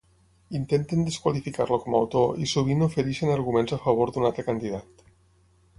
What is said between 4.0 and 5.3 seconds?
d'un altre candidat.